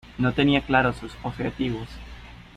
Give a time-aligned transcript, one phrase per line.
[0.17, 1.87] No tenía claro sus objetivos.